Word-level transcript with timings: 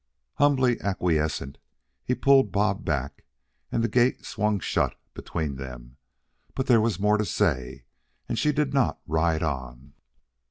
Humbly 0.37 0.81
acquiescent, 0.81 1.59
he 2.03 2.15
pulled 2.15 2.51
Bob 2.51 2.83
back, 2.83 3.23
and 3.71 3.83
the 3.83 3.87
gate 3.87 4.25
swung 4.25 4.59
shut 4.59 4.95
between 5.13 5.57
them. 5.57 5.97
But 6.55 6.65
there 6.65 6.81
was 6.81 6.99
more 6.99 7.19
to 7.19 7.23
say, 7.25 7.85
and 8.27 8.39
she 8.39 8.51
did 8.51 8.73
not 8.73 8.99
ride 9.05 9.43
on. 9.43 9.93